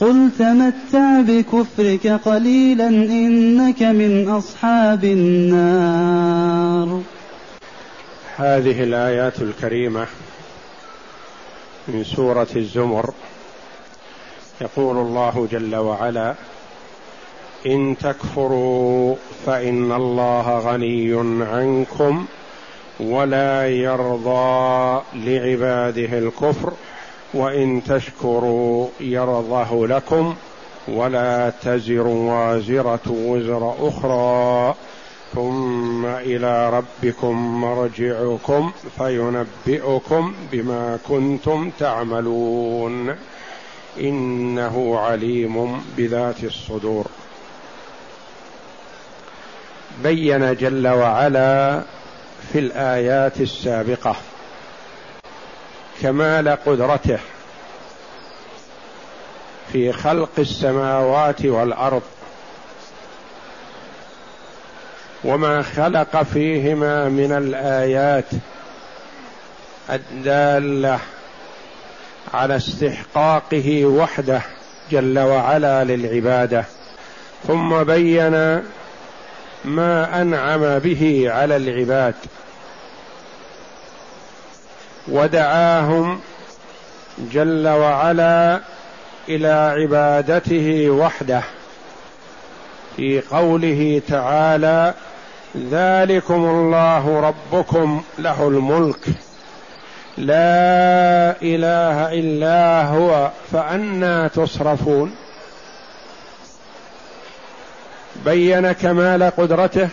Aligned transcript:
قل 0.00 0.30
تمتع 0.38 1.20
بكفرك 1.20 2.06
قليلا 2.06 2.88
انك 2.88 3.82
من 3.82 4.28
اصحاب 4.28 5.04
النار. 5.04 7.02
هذه 8.36 8.82
الآيات 8.82 9.42
الكريمة 9.42 10.06
من 11.88 12.04
سورة 12.04 12.48
الزمر. 12.56 13.10
يقول 14.60 14.96
الله 14.96 15.48
جل 15.52 15.76
وعلا 15.76 16.34
إن 17.66 17.96
تكفروا 18.00 19.16
فإن 19.46 19.92
الله 19.92 20.58
غني 20.58 21.14
عنكم 21.44 22.26
ولا 23.00 23.68
يرضى 23.68 25.02
لعباده 25.14 26.18
الكفر 26.18 26.72
وإن 27.34 27.82
تشكروا 27.84 28.88
يرضه 29.00 29.86
لكم 29.86 30.34
ولا 30.88 31.52
تزر 31.62 32.06
وازرة 32.06 33.00
وزر 33.08 33.74
أخرى. 33.88 34.74
ثم 35.34 36.06
إلى 36.06 36.70
ربكم 36.70 37.60
مرجعكم 37.60 38.72
فينبئكم 38.98 40.34
بما 40.52 40.98
كنتم 41.08 41.70
تعملون. 41.78 43.14
إنه 44.00 44.98
عليم 44.98 45.80
بذات 45.96 46.44
الصدور. 46.44 47.06
بين 50.02 50.54
جل 50.54 50.88
وعلا 50.88 51.82
في 52.52 52.58
الآيات 52.58 53.40
السابقة. 53.40 54.16
كمال 56.02 56.48
قدرته 56.66 57.18
في 59.72 59.92
خلق 59.92 60.30
السماوات 60.38 61.44
والأرض. 61.44 62.02
وما 65.24 65.62
خلق 65.62 66.22
فيهما 66.22 67.08
من 67.08 67.32
الآيات 67.32 68.24
الدالة 69.90 70.98
على 72.34 72.56
استحقاقه 72.56 73.84
وحده 73.84 74.42
جل 74.90 75.18
وعلا 75.18 75.84
للعبادة. 75.84 76.64
ثم 77.46 77.82
بين 77.82 78.62
ما 79.64 80.22
أنعم 80.22 80.78
به 80.78 81.24
على 81.30 81.56
العباد. 81.56 82.14
ودعاهم 85.10 86.20
جل 87.32 87.68
وعلا 87.68 88.60
إلى 89.28 89.48
عبادته 89.48 90.90
وحده. 90.90 91.42
في 92.96 93.20
قوله 93.20 94.02
تعالى 94.08 94.94
ذلكم 95.56 96.34
الله 96.34 97.20
ربكم 97.20 98.02
له 98.18 98.48
الملك. 98.48 99.06
لا 100.18 101.36
إله 101.42 102.12
إلا 102.12 102.84
هو 102.86 103.30
فانى 103.52 104.28
تصرفون. 104.28 105.14
بين 108.24 108.72
كمال 108.72 109.22
قدرته 109.36 109.88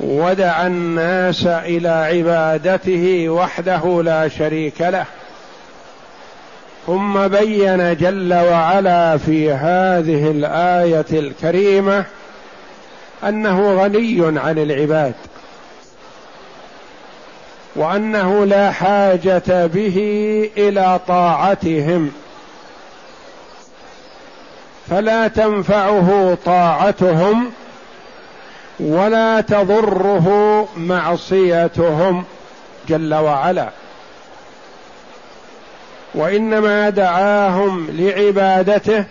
ودعا 0.00 0.66
الناس 0.66 1.46
إلى 1.46 1.88
عبادته 1.88 3.28
وحده 3.28 4.02
لا 4.02 4.28
شريك 4.28 4.80
له. 4.80 5.04
ثم 6.86 7.28
بين 7.28 7.96
جل 7.96 8.34
وعلا 8.34 9.16
في 9.16 9.52
هذه 9.52 10.30
الآية 10.30 11.06
الكريمة 11.12 12.04
أنه 13.24 13.82
غني 13.82 14.38
عن 14.38 14.58
العباد. 14.58 15.14
وأنه 17.76 18.44
لا 18.44 18.72
حاجة 18.72 19.66
به 19.66 20.50
إلى 20.56 21.00
طاعتهم. 21.08 22.12
فلا 24.90 25.28
تنفعه 25.28 26.38
طاعتهم 26.44 27.50
ولا 28.80 29.40
تضره 29.40 30.68
معصيتهم 30.76 32.24
جل 32.88 33.14
وعلا. 33.14 33.70
وإنما 36.14 36.90
دعاهم 36.90 37.86
لعبادته 37.90 39.04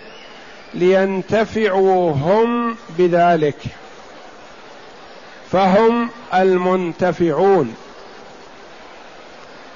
لينتفعوا 0.73 2.11
هم 2.11 2.77
بذلك. 2.97 3.57
فهم 5.51 6.09
المنتفعون. 6.33 7.75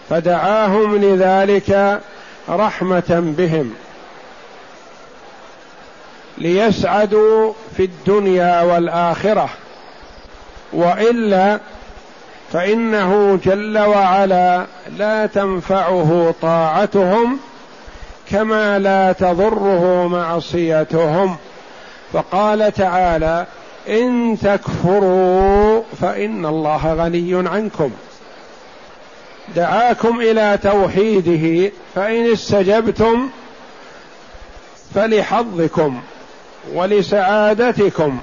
فدعاهم 0.09 0.97
لذلك 0.97 2.01
رحمة 2.49 3.33
بهم. 3.37 3.73
ليسعدوا 6.37 7.53
في 7.77 7.83
الدنيا 7.83 8.61
والآخرة. 8.61 9.49
وإلا 10.73 11.59
فإنه 12.53 13.39
جل 13.45 13.77
وعلا 13.77 14.65
لا 14.97 15.25
تنفعه 15.25 16.33
طاعتهم 16.41 17.39
كما 18.31 18.79
لا 18.79 19.11
تضره 19.11 20.07
معصيتهم. 20.07 21.35
فقال 22.13 22.71
تعالى 22.73 23.45
إن 23.89 24.37
تكفروا 24.43 25.81
فإن 26.01 26.45
الله 26.45 26.93
غني 26.93 27.49
عنكم. 27.49 27.91
دعاكم 29.55 30.21
إلى 30.21 30.59
توحيده 30.63 31.71
فإن 31.95 32.31
استجبتم 32.31 33.29
فلحظكم 34.95 36.01
ولسعادتكم. 36.73 38.19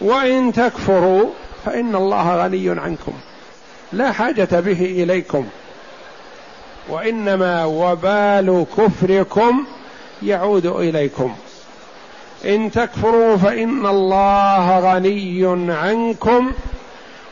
وإن 0.00 0.52
تكفروا 0.52 1.30
فإن 1.64 1.94
الله 1.94 2.44
غني 2.44 2.70
عنكم. 2.80 3.12
لا 3.92 4.12
حاجة 4.12 4.48
به 4.60 5.02
إليكم. 5.02 5.46
وإنما 6.88 7.64
وبال 7.64 8.66
كفركم 8.78 9.64
يعود 10.22 10.66
إليكم. 10.66 11.34
إن 12.44 12.70
تكفروا 12.70 13.36
فإن 13.36 13.86
الله 13.86 14.78
غني 14.78 15.72
عنكم 15.72 16.52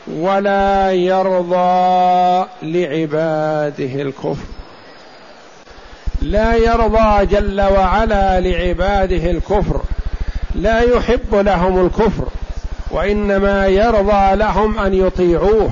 ولا 0.07 0.91
يرضى 0.91 2.47
لعباده 2.63 4.01
الكفر. 4.01 4.45
لا 6.21 6.55
يرضى 6.55 7.25
جل 7.25 7.61
وعلا 7.61 8.39
لعباده 8.39 9.31
الكفر. 9.31 9.81
لا 10.55 10.79
يحب 10.79 11.35
لهم 11.35 11.85
الكفر. 11.85 12.27
وإنما 12.91 13.67
يرضى 13.67 14.35
لهم 14.35 14.79
أن 14.79 14.93
يطيعوه 14.93 15.69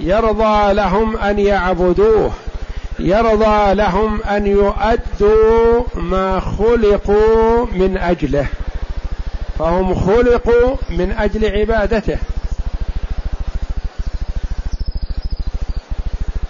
يرضى 0.00 0.72
لهم 0.72 1.16
أن 1.16 1.38
يعبدوه 1.38 2.30
يرضى 2.98 3.74
لهم 3.74 4.22
أن 4.22 4.46
يؤدوا 4.46 5.82
ما 5.94 6.40
خلقوا 6.40 7.66
من 7.72 7.96
أجله 7.96 8.46
فهم 9.58 9.94
خلقوا 9.94 10.76
من 10.90 11.12
أجل 11.18 11.58
عبادته. 11.58 12.18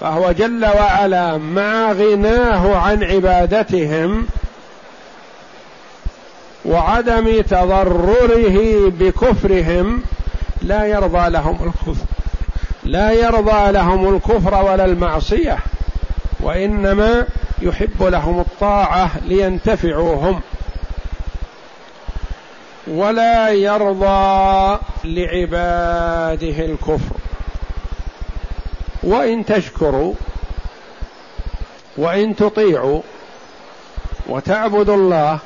فهو 0.00 0.32
جل 0.32 0.64
وعلا 0.64 1.38
مع 1.38 1.92
غناه 1.92 2.76
عن 2.76 3.04
عبادتهم 3.04 4.26
وعدم 6.64 7.40
تضرره 7.42 8.88
بكفرهم 8.88 10.02
لا 10.62 10.86
يرضى 10.86 11.30
لهم 11.30 11.58
الكفر 11.66 12.04
لا 12.84 13.12
يرضى 13.12 13.72
لهم 13.72 14.14
الكفر 14.14 14.64
ولا 14.64 14.84
المعصية 14.84 15.58
وإنما 16.40 17.26
يحب 17.62 18.02
لهم 18.02 18.40
الطاعة 18.40 19.10
لينتفعوا 19.24 20.14
هم 20.14 20.40
ولا 22.86 23.48
يرضى 23.48 24.78
لعباده 25.04 26.64
الكفر. 26.64 27.16
وإن 29.02 29.44
تشكروا 29.44 30.14
وإن 31.96 32.36
تطيعوا 32.36 33.00
وتعبدوا 34.26 34.96
الله 34.96 35.38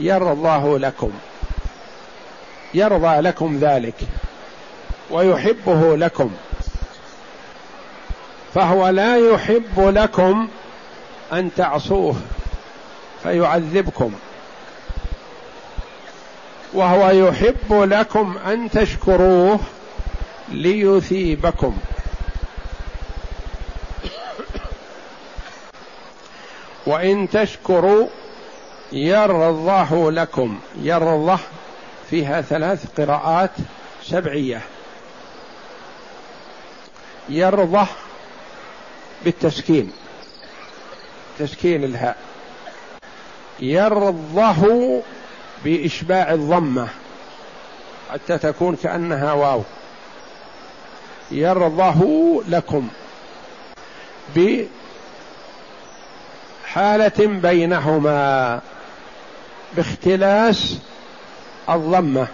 يرضاه 0.00 0.78
لكم. 0.78 1.10
يرضى 2.74 3.20
لكم 3.20 3.58
ذلك. 3.58 3.94
ويحبه 5.10 5.96
لكم. 5.96 6.30
فهو 8.54 8.88
لا 8.88 9.16
يحب 9.16 9.78
لكم 9.78 10.48
أن 11.32 11.50
تعصوه 11.56 12.16
فيعذبكم. 13.22 14.12
وهو 16.72 17.10
يحب 17.10 17.72
لكم 17.72 18.38
أن 18.46 18.70
تشكروه 18.70 19.60
ليثيبكم. 20.48 21.78
وإن 26.86 27.28
تشكروا 27.30 28.06
يرضه 28.92 30.10
لكم. 30.10 30.58
يرضه 30.82 31.38
فيها 32.10 32.40
ثلاث 32.40 33.00
قراءات 33.00 33.50
سبعية. 34.02 34.60
يرضه 37.28 37.86
بالتسكين. 39.24 39.92
تسكين 41.38 41.84
الهاء. 41.84 42.16
يرضه 43.60 45.02
بإشباع 45.64 46.32
الضمة. 46.32 46.88
حتى 48.12 48.38
تكون 48.38 48.76
كأنها 48.76 49.32
واو. 49.32 49.62
يرضه 51.30 52.42
لكم. 52.48 52.88
بحالة 56.66 57.26
بينهما. 57.26 58.60
باختلاس 59.76 60.78
الضمة. 61.68 62.26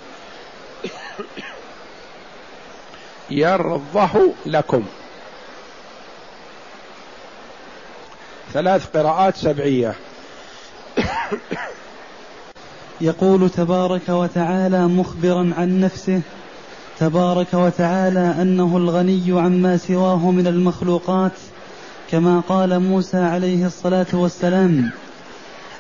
يرضه 3.30 4.32
لكم. 4.46 4.84
ثلاث 8.52 8.96
قراءات 8.96 9.36
سبعية. 9.36 9.94
يقول 13.00 13.50
تبارك 13.50 14.08
وتعالى 14.08 14.86
مخبرا 14.86 15.54
عن 15.58 15.80
نفسه 15.80 16.20
تبارك 16.98 17.54
وتعالى 17.54 18.34
أنه 18.42 18.76
الغني 18.76 19.40
عما 19.40 19.76
سواه 19.76 20.30
من 20.30 20.46
المخلوقات 20.46 21.32
كما 22.10 22.40
قال 22.48 22.80
موسى 22.80 23.16
عليه 23.16 23.66
الصلاة 23.66 24.06
والسلام 24.12 24.90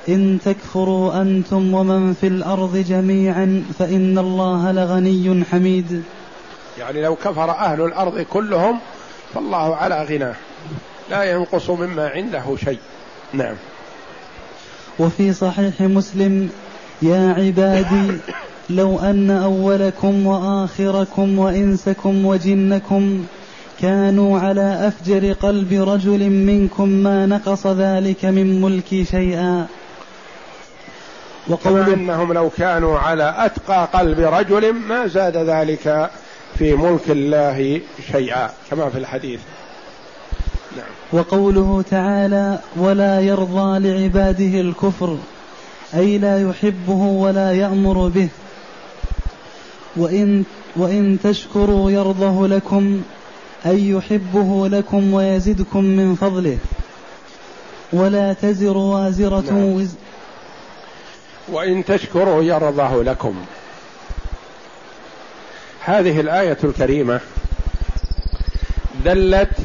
إن 0.08 0.38
تكفروا 0.44 1.22
أنتم 1.22 1.74
ومن 1.74 2.14
في 2.14 2.26
الأرض 2.26 2.76
جميعا 2.76 3.64
فإن 3.78 4.18
الله 4.18 4.72
لغني 4.72 5.44
حميد. 5.50 6.02
يعني 6.78 7.02
لو 7.02 7.16
كفر 7.16 7.50
أهل 7.50 7.80
الأرض 7.80 8.20
كلهم 8.20 8.78
فالله 9.34 9.76
على 9.76 10.04
غناه. 10.04 10.34
لا 11.10 11.22
ينقص 11.22 11.70
مما 11.70 12.08
عنده 12.08 12.56
شيء. 12.64 12.78
نعم. 13.32 13.54
وفي 14.98 15.32
صحيح 15.32 15.80
مسلم 15.80 16.50
يا 17.02 17.34
عبادي 17.38 18.18
لو 18.70 18.98
أن 18.98 19.30
أولكم 19.30 20.26
وآخركم 20.26 21.38
وإنسكم 21.38 22.26
وجنكم 22.26 23.24
كانوا 23.80 24.38
على 24.38 24.88
أفجر 24.88 25.32
قلب 25.32 25.72
رجل 25.72 26.30
منكم 26.30 26.88
ما 26.88 27.26
نقص 27.26 27.66
ذلك 27.66 28.24
من 28.24 28.60
ملكي 28.60 29.04
شيئا. 29.04 29.66
وقول 31.48 31.92
انهم 31.92 32.32
لو 32.32 32.50
كانوا 32.50 32.98
على 32.98 33.34
أتقى 33.38 33.88
قلب 33.92 34.20
رجل 34.20 34.72
ما 34.72 35.06
زاد 35.06 35.36
ذلك 35.36 36.10
في 36.58 36.74
ملك 36.74 37.10
الله 37.10 37.80
شيئا 38.12 38.50
كما 38.70 38.90
في 38.90 38.98
الحديث 38.98 39.40
نعم. 40.76 40.86
وقوله 41.12 41.84
تعالى 41.90 42.58
ولا 42.76 43.20
يرضى 43.20 43.78
لعباده 43.78 44.60
الكفر 44.60 45.18
أي 45.94 46.18
لا 46.18 46.48
يحبه 46.48 47.02
ولا 47.02 47.52
يأمر 47.52 48.08
به 48.08 48.28
وإن, 49.96 50.44
وإن 50.76 51.18
تشكروا 51.24 51.90
يرضه 51.90 52.46
لكم 52.46 53.02
أي 53.66 53.90
يحبه 53.90 54.68
لكم 54.68 55.14
ويزدكم 55.14 55.84
من 55.84 56.14
فضله 56.14 56.58
ولا 57.92 58.32
تزر 58.32 58.76
وازرة 58.76 59.44
نعم. 59.50 59.64
وز 59.64 59.94
وإن 61.48 61.84
تشكروا 61.84 62.42
يرضه 62.42 63.02
لكم. 63.02 63.44
هذه 65.84 66.20
الآية 66.20 66.58
الكريمة 66.64 67.20
دلت 69.04 69.56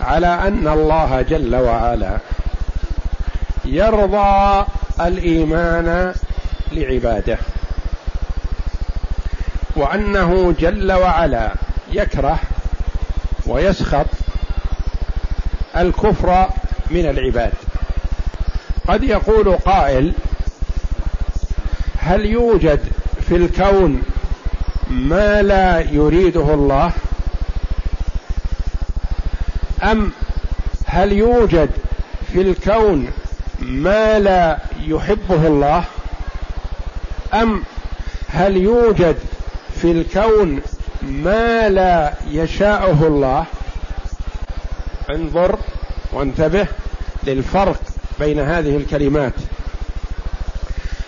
على 0.00 0.26
أن 0.26 0.68
الله 0.68 1.22
جل 1.22 1.54
وعلا 1.56 2.18
يرضى 3.64 4.66
الإيمان 5.00 6.14
لعباده 6.72 7.38
وأنه 9.76 10.54
جل 10.60 10.92
وعلا 10.92 11.52
يكره 11.92 12.38
ويسخط 13.46 14.06
الكفر 15.76 16.48
من 16.90 17.06
العباد. 17.08 17.52
قد 18.88 19.02
يقول 19.02 19.56
قائل 19.56 20.12
هل 22.04 22.26
يوجد 22.26 22.80
في 23.28 23.36
الكون 23.36 24.02
ما 24.90 25.42
لا 25.42 25.80
يريده 25.80 26.54
الله؟ 26.54 26.92
أم 29.82 30.12
هل 30.86 31.12
يوجد 31.12 31.70
في 32.32 32.40
الكون 32.40 33.10
ما 33.60 34.18
لا 34.18 34.58
يحبه 34.86 35.46
الله؟ 35.46 35.84
أم 37.34 37.62
هل 38.28 38.56
يوجد 38.56 39.16
في 39.80 39.90
الكون 39.90 40.60
ما 41.02 41.68
لا 41.68 42.14
يشاءه 42.30 43.06
الله؟ 43.06 43.44
انظر 45.10 45.58
وانتبه 46.12 46.66
للفرق 47.24 47.80
بين 48.20 48.40
هذه 48.40 48.76
الكلمات. 48.76 49.32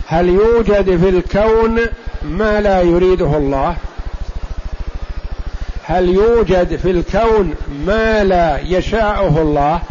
هل 0.07 0.29
يوجد 0.29 0.97
في 0.97 1.09
الكون 1.09 1.81
ما 2.23 2.61
لا 2.61 2.81
يريده 2.81 3.37
الله؟ 3.37 3.75
هل 5.83 6.09
يوجد 6.09 6.75
في 6.75 6.91
الكون 6.91 7.55
ما 7.85 8.23
لا 8.23 8.59
يشاءه 8.59 9.41
الله؟ 9.41 9.81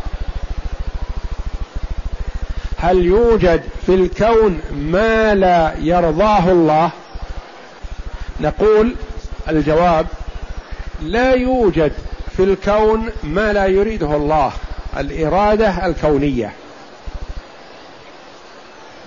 هل 2.79 3.05
يوجد 3.05 3.63
في 3.87 3.95
الكون 3.95 4.61
ما 4.73 5.35
لا 5.35 5.75
يرضاه 5.79 6.53
الله؟ 6.53 6.91
نقول 8.41 8.95
الجواب 9.49 10.07
لا 11.03 11.33
يوجد 11.33 11.93
في 12.37 12.45
الكون 12.45 13.11
ما 13.23 13.53
لا 13.53 13.67
يريده 13.67 14.17
الله 14.17 14.53
الإرادة 14.99 15.87
الكونية. 15.87 16.53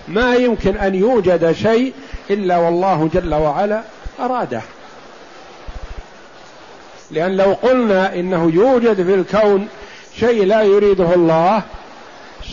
ما 0.08 0.36
يمكن 0.36 0.78
أن 0.78 0.96
يوجد 0.96 1.52
شيء 1.52 1.94
إلا 2.30 2.58
والله 2.58 3.10
جل 3.14 3.34
وعلا 3.34 3.82
أراده. 4.20 4.62
لأن 7.12 7.38
لو 7.38 7.54
قلنا 7.54 8.16
إنه 8.16 8.52
يوجد 8.54 9.04
في 9.04 9.14
الكون 9.14 9.68
شيء 10.20 10.46
لا 10.46 10.62
يريده 10.62 11.14
الله 11.16 11.62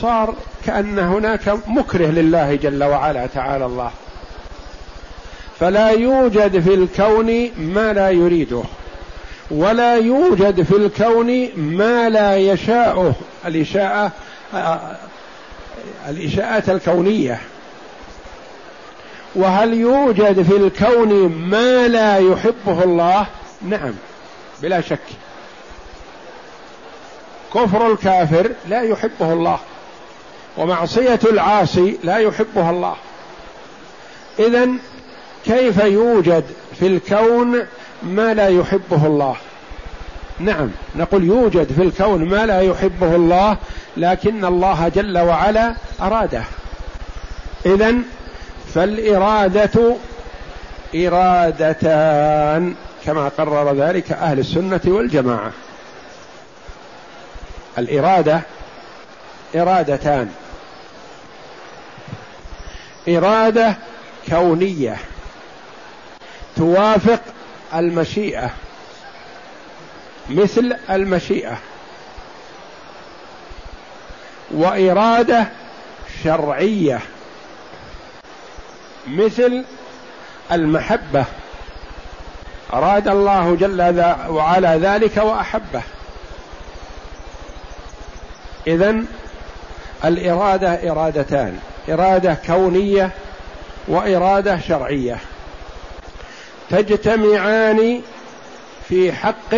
صار 0.00 0.34
كأن 0.66 0.98
هناك 0.98 1.58
مكره 1.66 2.06
لله 2.06 2.54
جل 2.54 2.84
وعلا 2.84 3.26
تعالى 3.26 3.66
الله. 3.66 3.90
فلا 5.60 5.90
يوجد 5.90 6.60
في 6.60 6.74
الكون 6.74 7.50
ما 7.58 7.92
لا 7.92 8.10
يريده 8.10 8.62
ولا 9.50 9.94
يوجد 9.96 10.62
في 10.62 10.76
الكون 10.76 11.48
ما 11.56 12.08
لا 12.08 12.36
يشاءه 12.36 13.14
الإشاءة 13.46 14.12
الإشاءات 16.08 16.70
الكونية. 16.70 17.40
وهل 19.34 19.74
يوجد 19.74 20.42
في 20.42 20.56
الكون 20.56 21.28
ما 21.28 21.88
لا 21.88 22.18
يحبه 22.18 22.84
الله؟ 22.84 23.26
نعم 23.62 23.94
بلا 24.62 24.80
شك. 24.80 24.98
كفر 27.54 27.92
الكافر 27.92 28.50
لا 28.68 28.82
يحبه 28.82 29.32
الله 29.32 29.58
ومعصية 30.56 31.20
العاصي 31.24 31.98
لا 32.04 32.18
يحبها 32.18 32.70
الله. 32.70 32.96
إذا 34.38 34.68
كيف 35.44 35.78
يوجد 35.78 36.44
في 36.80 36.86
الكون 36.86 37.66
ما 38.02 38.34
لا 38.34 38.48
يحبه 38.48 39.06
الله؟ 39.06 39.36
نعم 40.38 40.70
نقول 40.96 41.24
يوجد 41.24 41.72
في 41.72 41.82
الكون 41.82 42.24
ما 42.24 42.46
لا 42.46 42.60
يحبه 42.60 43.16
الله 43.16 43.56
لكن 43.96 44.44
الله 44.44 44.88
جل 44.88 45.18
وعلا 45.18 45.74
أراده. 46.00 46.42
اذا 47.66 47.94
فالإرادة 48.74 49.96
إرادتان 50.94 52.74
كما 53.04 53.28
قرر 53.28 53.74
ذلك 53.74 54.12
أهل 54.12 54.38
السنة 54.38 54.80
والجماعة. 54.86 55.52
الإرادة 57.78 58.40
إرادتان. 59.56 60.30
إرادة 63.08 63.74
كونية 64.28 64.96
توافق 66.56 67.20
المشيئة. 67.74 68.50
مثل 70.30 70.76
المشيئة. 70.90 71.56
وإرادة 74.50 75.46
شرعية. 76.24 77.00
مثل 79.06 79.64
المحبة. 80.52 81.24
أراد 82.72 83.08
الله 83.08 83.56
جل 83.60 84.14
وعلا 84.28 84.76
ذلك 84.76 85.16
وأحبه. 85.16 85.82
اذا 88.66 89.04
الإرادة 90.04 90.90
إرادتان. 90.90 91.58
إرادة 91.88 92.36
كونية 92.46 93.10
وإرادة 93.88 94.58
شرعية. 94.68 95.18
تجتمعان 96.70 98.00
في 98.88 99.12
حق 99.12 99.54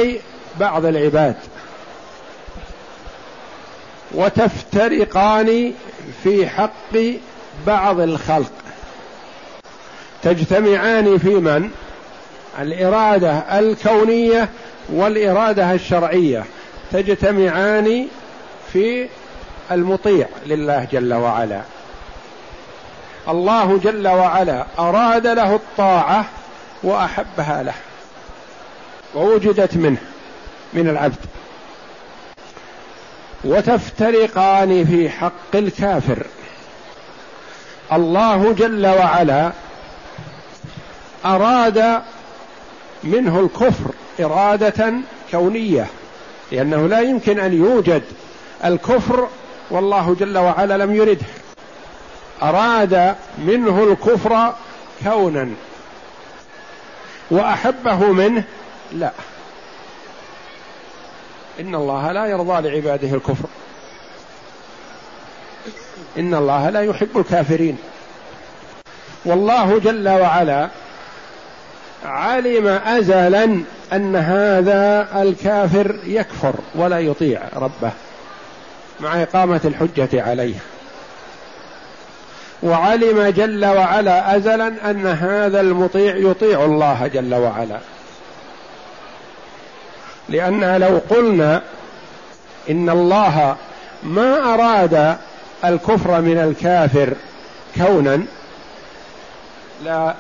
بعض 0.61 0.85
العباد. 0.85 1.35
وتفترقان 4.15 5.73
في 6.23 6.47
حق 6.49 6.97
بعض 7.67 8.01
الخلق. 8.01 8.53
تجتمعان 10.23 11.19
في 11.19 11.29
من؟ 11.29 11.71
الإرادة 12.61 13.59
الكونية 13.59 14.49
والإرادة 14.89 15.73
الشرعية. 15.73 16.45
تجتمعان 16.93 18.07
في 18.73 19.09
المطيع 19.71 20.27
لله 20.47 20.87
جل 20.93 21.15
وعلا. 21.15 21.61
الله 23.29 23.79
جل 23.79 24.09
وعلا 24.09 24.67
أراد 24.79 25.27
له 25.27 25.55
الطاعة 25.55 26.25
وأحبها 26.83 27.63
له. 27.63 27.75
ووجدت 29.15 29.77
منه. 29.77 30.16
من 30.77 30.89
العبد. 30.89 31.17
وتفترقان 33.45 34.85
في 34.85 35.11
حق 35.11 35.55
الكافر. 35.55 36.27
الله 37.93 38.53
جل 38.53 38.87
وعلا 38.87 39.53
أراد 41.25 42.03
منه 43.05 43.41
الكفر 43.41 43.91
إرادة 44.21 44.93
كونية 45.31 45.87
لأنه 46.53 46.87
لا 46.87 47.01
يمكن 47.01 47.41
أن 47.41 47.53
يوجد 47.53 48.03
الكفر 48.65 49.29
والله 49.71 50.17
جل 50.21 50.39
وعلا 50.39 50.79
لم 50.79 50.95
يرده. 50.95 51.27
أراد 52.43 53.15
منه 53.39 53.85
الكفر 53.85 54.55
كونا 55.05 55.49
وأحبه 57.31 58.13
منه 58.13 58.45
لا. 58.93 59.13
إن 61.61 61.75
الله 61.75 62.13
لا 62.13 62.27
يرضى 62.27 62.69
لعباده 62.69 63.17
الكفر. 63.17 63.49
إن 66.19 66.35
الله 66.35 66.71
لا 66.71 66.81
يحب 66.81 67.19
الكافرين. 67.19 67.79
والله 69.25 69.79
جل 69.79 70.09
وعلا 70.09 70.69
علم 72.05 72.67
ازلا 72.67 73.45
أن 73.93 74.17
هذا 74.17 75.09
الكافر 75.23 75.97
يكفر 76.05 76.55
ولا 76.75 77.01
يطيع 77.01 77.43
ربه 77.57 77.91
مع 79.01 79.23
إقامة 79.23 79.61
الحجة 79.65 80.23
عليه. 80.23 80.55
وعلم 82.63 83.33
جل 83.37 83.65
وعلا 83.65 84.37
ازلا 84.37 84.91
أن 84.91 85.07
هذا 85.07 85.61
المطيع 85.61 86.17
يطيع 86.17 86.65
الله 86.65 87.07
جل 87.07 87.35
وعلا. 87.35 87.79
لأن 90.29 90.77
لو 90.81 91.01
قلنا 91.11 91.63
إن 92.71 92.91
الله 92.91 93.57
ما 94.03 94.55
أراد 94.55 95.17
الكفر 95.65 96.21
من 96.21 96.39
الكافر 96.39 97.13
كونا 97.77 98.23
لا 99.85 100.15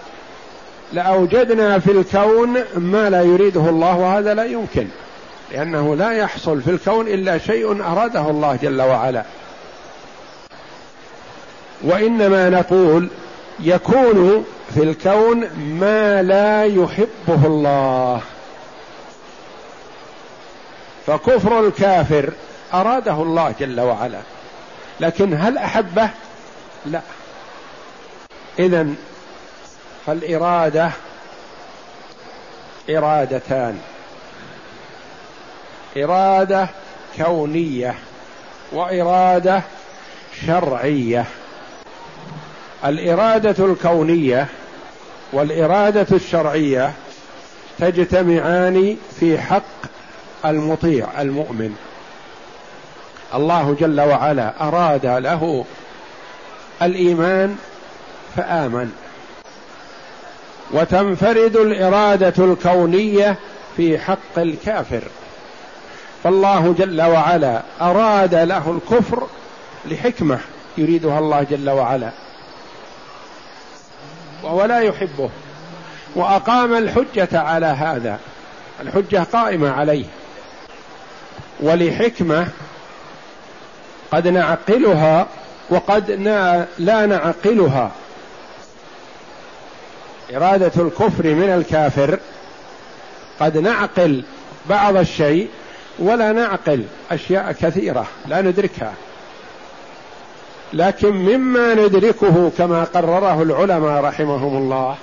لأوجدنا 0.92 1.78
في 1.78 1.90
الكون 1.90 2.54
ما 2.76 3.10
لا 3.10 3.22
يريده 3.22 3.60
الله 3.60 3.96
وهذا 3.96 4.34
لا 4.34 4.44
يمكن 4.44 4.86
لأنه 5.52 5.96
لا 5.96 6.10
يحصل 6.10 6.62
في 6.62 6.70
الكون 6.70 7.08
إلا 7.08 7.38
شيء 7.38 7.82
أراده 7.82 8.30
الله 8.30 8.58
جل 8.62 8.82
وعلا. 8.82 9.22
وإنما 11.82 12.50
نقول 12.50 13.08
يكون 13.60 14.44
في 14.74 14.82
الكون 14.82 15.48
ما 15.80 16.22
لا 16.22 16.64
يحبه 16.64 17.46
الله. 17.46 18.20
فكفر 21.06 21.66
الكافر. 21.66 22.32
أراده 22.74 23.12
الله 23.12 23.54
جل 23.60 23.80
وعلا. 23.80 24.18
لكن 25.00 25.34
هل 25.34 25.58
أحبه؟ 25.58 26.10
لا. 26.86 27.00
اذا 28.58 28.86
فالإرادة 30.06 30.90
إرادتان. 32.90 33.78
إرادة 35.96 36.68
كونية 37.16 37.94
وإرادة 38.72 39.62
شرعية. 40.46 41.24
الإرادة 42.84 43.64
الكونية 43.64 44.46
والإرادة 45.32 46.06
الشرعية 46.12 46.92
تجتمعان 47.78 48.96
في 49.20 49.38
حق 49.38 49.62
المطيع 50.46 51.20
المؤمن. 51.20 51.76
الله 53.34 53.76
جل 53.80 54.00
وعلا 54.00 54.52
أراد 54.60 55.06
له 55.06 55.64
الإيمان 56.82 57.56
فآمن. 58.36 58.92
وتنفرد 60.72 61.56
الإرادة 61.56 62.44
الكونية 62.44 63.36
في 63.76 63.98
حق 63.98 64.38
الكافر. 64.38 65.02
فالله 66.24 66.74
جل 66.78 67.02
وعلا 67.02 67.62
أراد 67.80 68.34
له 68.34 68.70
الكفر 68.70 69.26
لحكمة 69.86 70.38
يريدها 70.78 71.18
الله 71.18 71.42
جل 71.42 71.70
وعلا. 71.70 72.10
وهو 74.42 74.64
لا 74.64 74.80
يحبه. 74.80 75.30
وأقام 76.14 76.74
الحجة 76.74 77.38
على 77.40 77.66
هذا. 77.66 78.18
الحجة 78.80 79.26
قائمة 79.32 79.70
عليه. 79.70 80.04
ولحكمة 81.60 82.48
قد 84.12 84.28
نعقلها 84.28 85.26
وقد 85.70 86.10
لا 86.78 87.06
نعقلها. 87.06 87.90
إرادة 90.34 90.82
الكفر 90.82 91.24
من 91.24 91.48
الكافر. 91.48 92.18
قد 93.40 93.58
نعقل 93.58 94.24
بعض 94.68 94.96
الشيء 94.96 95.48
ولا 95.98 96.32
نعقل 96.32 96.84
أشياء 97.10 97.52
كثيرة 97.52 98.06
لا 98.26 98.40
ندركها. 98.40 98.92
لكن 100.72 101.12
مما 101.12 101.74
ندركه 101.74 102.50
كما 102.58 102.84
قرره 102.84 103.42
العلماء 103.42 104.04
رحمهم 104.04 104.56
الله 104.56 104.96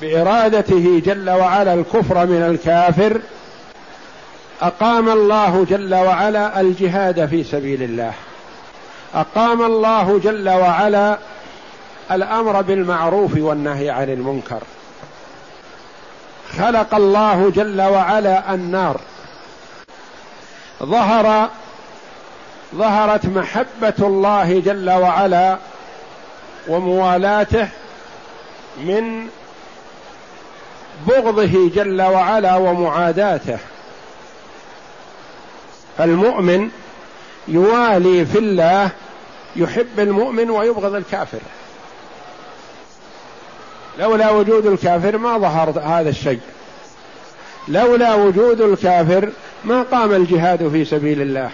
بإرادته 0.00 1.02
جل 1.04 1.30
وعلا 1.30 1.74
الكفر 1.74 2.26
من 2.26 2.42
الكافر 2.42 3.20
أقام 4.62 5.08
الله 5.08 5.66
جل 5.70 5.94
وعلا 5.94 6.60
الجهاد 6.60 7.26
في 7.26 7.44
سبيل 7.44 7.82
الله. 7.82 8.12
أقام 9.14 9.62
الله 9.62 10.20
جل 10.24 10.48
وعلا 10.48 11.18
الأمر 12.10 12.62
بالمعروف 12.62 13.30
والنهي 13.36 13.90
عن 13.90 14.10
المنكر. 14.10 14.62
خلق 16.58 16.94
الله 16.94 17.50
جل 17.50 17.80
وعلا 17.80 18.54
النار. 18.54 19.00
ظهر 20.82 21.48
ظهرت 22.74 23.26
محبة 23.26 23.94
الله 24.00 24.60
جل 24.60 24.90
وعلا 24.90 25.56
وموالاته 26.68 27.68
من 28.76 29.28
بغضه 31.06 31.70
جل 31.74 32.02
وعلا 32.02 32.56
ومعاداته. 32.56 33.58
فالمؤمن 35.98 36.68
يوالي 37.48 38.26
في 38.26 38.38
الله 38.38 38.90
يحب 39.56 39.98
المؤمن 40.00 40.50
ويبغض 40.50 40.94
الكافر. 40.94 41.38
لولا 43.98 44.30
وجود 44.30 44.66
الكافر 44.66 45.18
ما 45.18 45.38
ظهر 45.38 45.70
هذا 45.70 46.08
الشيء. 46.08 46.40
لولا 47.68 48.14
وجود 48.14 48.60
الكافر 48.60 49.28
ما 49.64 49.82
قام 49.82 50.12
الجهاد 50.12 50.68
في 50.68 50.84
سبيل 50.84 51.22
الله. 51.22 51.50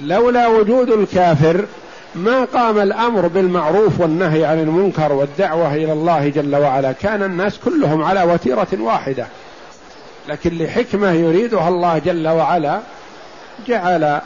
لولا 0.00 0.46
وجود 0.46 0.90
الكافر 0.90 1.64
ما 2.14 2.44
قام 2.44 2.78
الأمر 2.78 3.26
بالمعروف 3.26 4.00
والنهي 4.00 4.44
عن 4.44 4.60
المنكر 4.60 5.12
والدعوة 5.12 5.74
إلى 5.74 5.92
الله 5.92 6.28
جل 6.28 6.56
وعلا. 6.56 6.92
كان 6.92 7.22
الناس 7.22 7.58
كلهم 7.58 8.04
على 8.04 8.22
وتيرة 8.22 8.68
واحدة. 8.72 9.26
لكن 10.28 10.58
لحكمة 10.58 11.10
يريدها 11.12 11.68
الله 11.68 11.98
جل 11.98 12.28
وعلا 12.28 12.80
جعل 13.66 14.20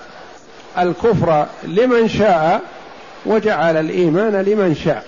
الكفر 0.78 1.46
لمن 1.64 2.08
شاء 2.08 2.62
وجعل 3.26 3.76
الإيمان 3.76 4.32
لمن 4.32 4.74
شاء. 4.84 5.04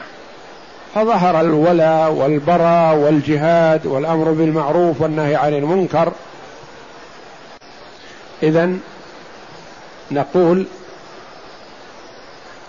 فظهر 0.94 1.40
الولاء 1.40 2.12
والبراء 2.12 2.96
والجهاد 2.96 3.86
والأمر 3.86 4.32
بالمعروف 4.32 5.00
والنهي 5.00 5.36
عن 5.36 5.54
المنكر. 5.54 6.12
اذا 8.42 8.72
نقول 10.10 10.66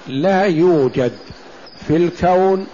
لا 0.08 0.44
يوجد 0.44 1.12
في 1.88 1.96
الكون 1.96 2.68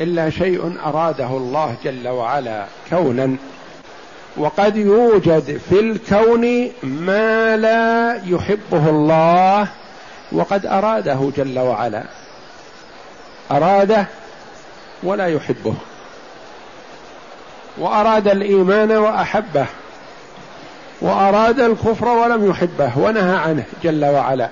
إلا 0.00 0.30
شيء 0.30 0.76
أراده 0.86 1.26
الله 1.26 1.76
جل 1.84 2.08
وعلا 2.08 2.64
كونا. 2.90 3.36
وقد 4.36 4.76
يوجد 4.76 5.60
في 5.70 5.80
الكون 5.80 6.70
ما 6.82 7.56
لا 7.56 8.20
يحبه 8.26 8.90
الله 8.90 9.68
وقد 10.32 10.66
أراده 10.66 11.30
جل 11.36 11.58
وعلا. 11.58 12.04
أراده 13.50 14.06
ولا 15.02 15.26
يحبه. 15.26 15.74
وأراد 17.78 18.28
الإيمان 18.28 18.92
وأحبه. 18.92 19.66
وأراد 21.00 21.60
الكفر 21.60 22.08
ولم 22.08 22.50
يحبه 22.50 22.98
ونهى 22.98 23.36
عنه 23.36 23.64
جل 23.82 24.04
وعلا. 24.04 24.48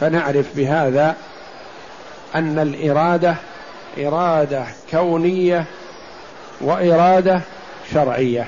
فنعرف 0.00 0.46
بهذا 0.56 1.16
أن 2.34 2.58
الإرادة 2.58 3.34
إرادة 3.98 4.64
كونية 4.90 5.64
وإرادة 6.60 7.40
شرعية. 7.94 8.46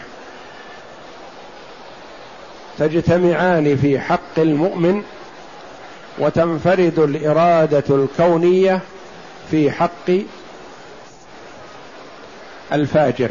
تجتمعان 2.79 3.77
في 3.77 4.01
حق 4.01 4.38
المؤمن 4.38 5.03
وتنفرد 6.18 6.98
الإرادة 6.98 7.85
الكونية 7.90 8.81
في 9.51 9.70
حق 9.70 10.11
الفاجر. 12.72 13.31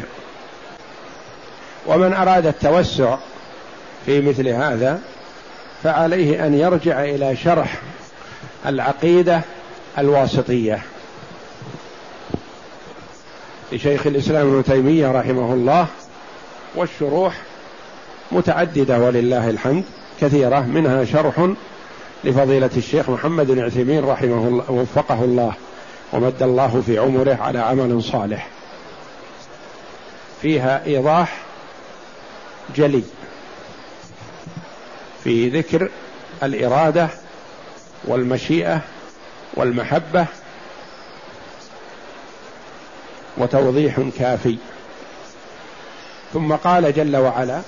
ومن 1.86 2.12
أراد 2.12 2.46
التوسع 2.46 3.16
في 4.06 4.20
مثل 4.20 4.48
هذا 4.48 5.00
فعليه 5.82 6.46
أن 6.46 6.54
يرجع 6.54 7.04
إلى 7.04 7.36
شرح 7.36 7.80
العقيدة 8.66 9.40
الواسطية. 9.98 10.82
لشيخ 13.72 14.06
الإسلام 14.06 14.46
ابن 14.46 14.64
تيمية 14.64 15.10
رحمه 15.12 15.54
الله 15.54 15.86
والشروح 16.74 17.34
متعددة 18.32 18.98
ولله 18.98 19.50
الحمد 19.50 19.84
كثيرة 20.20 20.60
منها 20.60 21.04
شرح 21.04 21.50
لفضيلة 22.24 22.70
الشيخ 22.76 23.10
محمد 23.10 23.46
بن 23.46 23.64
عثيمين 23.64 24.04
رحمه 24.04 24.48
الله 24.48 24.70
وفقه 24.70 25.24
الله 25.24 25.52
ومد 26.12 26.42
الله 26.42 26.82
في 26.86 26.98
عمره 26.98 27.38
على 27.40 27.58
عمل 27.58 28.02
صالح. 28.02 28.48
فيها 30.42 30.86
إيضاح 30.86 31.40
جلي 32.76 33.02
في 35.24 35.48
ذكر 35.48 35.88
الإرادة 36.42 37.08
والمشيئة 38.04 38.80
والمحبة 39.54 40.26
وتوضيح 43.36 44.00
كافي. 44.18 44.56
ثم 46.32 46.52
قال 46.52 46.94
جل 46.94 47.16
وعلا 47.16 47.60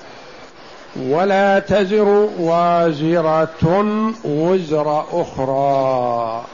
ولا 0.95 1.59
تزر 1.59 2.07
وازرة 2.39 4.13
وزر 4.23 5.05
أخرى. 5.11 6.45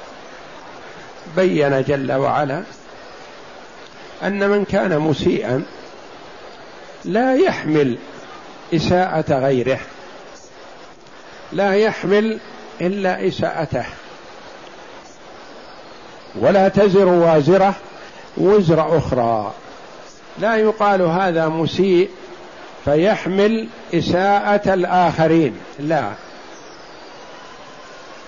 بين 1.35 1.83
جل 1.83 2.11
وعلا 2.11 2.63
أن 4.23 4.49
من 4.49 4.65
كان 4.65 4.99
مسيئا 4.99 5.63
لا 7.05 7.35
يحمل 7.35 7.97
إساءة 8.73 9.39
غيره 9.39 9.79
لا 11.51 11.75
يحمل 11.75 12.39
إلا 12.81 13.27
إساءته. 13.27 13.85
ولا 16.35 16.67
تزر 16.67 17.05
وازرة 17.05 17.73
وزر 18.37 18.97
أخرى. 18.97 19.53
لا 20.39 20.55
يقال 20.55 21.01
هذا 21.01 21.47
مسيء 21.47 22.09
فيحمل 22.85 23.67
إساءة 23.93 24.73
الآخرين. 24.73 25.55
لا. 25.79 26.11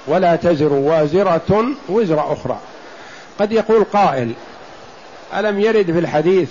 ولا 0.08 0.36
تزر 0.36 0.74
وازرة 0.74 1.68
وزر 1.90 2.34
أخرى. 2.34 2.60
قد 3.40 3.52
يقول 3.52 3.84
قائل 3.84 4.34
ألم 5.38 5.60
يرد 5.60 5.92
في 5.92 6.00
الحديث 6.00 6.50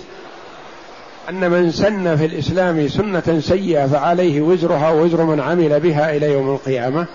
أن 1.28 1.50
من 1.50 1.72
سن 1.72 2.16
في 2.16 2.24
الإسلام 2.24 2.88
سنة 2.88 3.40
سيئة 3.40 3.86
فعليه 3.86 4.40
وزرها 4.40 4.90
ووزر 4.90 5.22
من 5.22 5.40
عمل 5.40 5.80
بها 5.80 6.16
إلى 6.16 6.32
يوم 6.32 6.50
القيامة؟ 6.50 7.06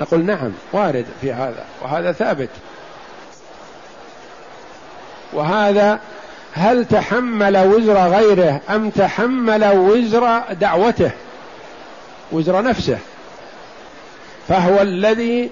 نقول 0.00 0.24
نعم 0.24 0.52
وارد 0.72 1.06
في 1.20 1.32
هذا 1.32 1.64
وهذا 1.82 2.12
ثابت. 2.12 2.48
وهذا 5.32 6.00
هل 6.54 6.84
تحمل 6.84 7.58
وزر 7.58 7.98
غيره 7.98 8.60
أم 8.70 8.90
تحمل 8.90 9.64
وزر 9.64 10.40
دعوته؟ 10.60 11.10
وزر 12.32 12.62
نفسه. 12.62 12.98
فهو 14.48 14.82
الذي 14.82 15.50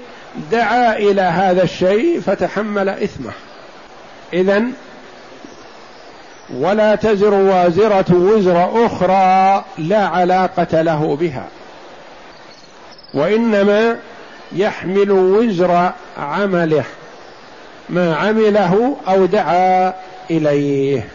دعا 0.53 0.97
إلى 0.97 1.23
هذا 1.23 1.63
الشيء 1.63 2.21
فتحمل 2.21 2.89
إثمه. 2.89 3.33
اذا 4.33 4.63
ولا 6.55 6.95
تزر 6.95 7.35
وازرة 7.35 8.15
وزر 8.15 8.87
أخرى 8.87 9.65
لا 9.79 10.07
علاقة 10.07 10.83
له 10.83 11.17
بها. 11.17 11.45
وإنما 13.15 13.97
يحمل 14.53 15.11
وزر 15.11 15.93
عمله. 16.19 16.85
ما 17.89 18.17
عمله 18.17 18.97
أو 19.09 19.27
دعا 19.27 19.95
إليه. 20.31 21.09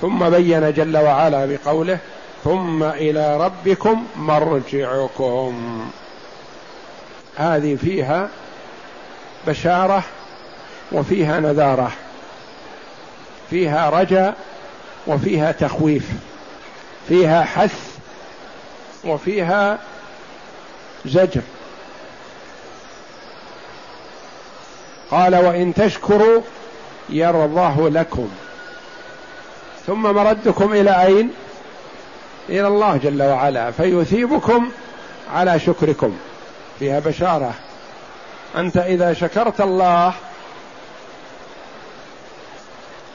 ثم 0.00 0.30
بين 0.30 0.72
جل 0.72 0.96
وعلا 0.96 1.46
بقوله 1.46 1.98
ثم 2.44 2.82
إلى 2.82 3.36
ربكم 3.36 4.06
مرجعكم. 4.16 5.90
هذه 7.36 7.76
فيها 7.76 8.28
بشارة 9.46 10.04
وفيها 10.92 11.40
نذارة 11.40 11.92
فيها 13.50 13.90
رجاء 13.90 14.36
وفيها 15.06 15.52
تخويف 15.52 16.08
فيها 17.08 17.44
حث 17.44 17.96
وفيها 19.04 19.78
زجر. 21.06 21.40
قال 25.10 25.36
وإن 25.36 25.74
تشكروا 25.74 26.40
يرضاه 27.08 27.88
لكم. 27.88 28.28
ثم 29.86 30.02
مردكم 30.02 30.72
إلى 30.72 31.06
أين؟ 31.06 31.30
إلى 32.48 32.66
الله 32.66 32.96
جل 32.96 33.22
وعلا 33.22 33.70
فيثيبكم 33.70 34.70
على 35.34 35.60
شكركم. 35.60 36.16
فيها 36.78 37.00
بشارة. 37.00 37.54
أنت 38.56 38.76
إذا 38.76 39.12
شكرت 39.12 39.60
الله 39.60 40.12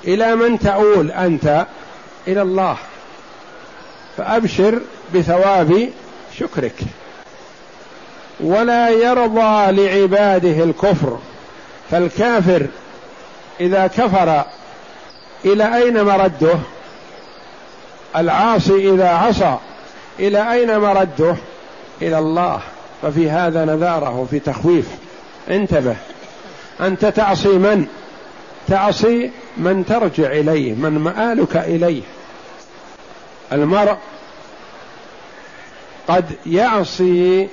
إلى 0.03 0.35
من 0.35 0.59
تؤول 0.59 1.11
أنت؟ 1.11 1.65
إلى 2.27 2.41
الله. 2.41 2.77
فأبشر 4.17 4.81
بثواب 5.15 5.89
شكرك. 6.39 6.75
ولا 8.39 8.89
يرضى 8.89 9.71
لعباده 9.71 10.63
الكفر. 10.63 11.19
فالكافر 11.91 12.67
إذا 13.59 13.87
كفر 13.87 14.43
إلى 15.45 15.75
أين 15.75 16.03
مرده؟ 16.03 16.57
العاصي 18.15 18.93
إذا 18.93 19.09
عصى 19.09 19.57
إلى 20.19 20.53
أين 20.53 20.79
مرده؟ 20.79 21.35
إلى 22.01 22.19
الله. 22.19 22.59
ففي 23.01 23.29
هذا 23.29 23.65
نذاره 23.65 24.19
وفي 24.19 24.39
تخويف. 24.39 24.87
انتبه. 25.49 25.95
أنت 26.81 27.05
تعصي 27.05 27.49
من؟ 27.57 27.87
تعصي 28.67 29.31
من 29.57 29.85
ترجع 29.85 30.31
إليه 30.31 30.73
من 30.73 30.91
مآلك 30.99 31.57
إليه. 31.57 32.01
المرء 33.51 33.97
قد 36.07 36.25
يعصي 36.45 37.47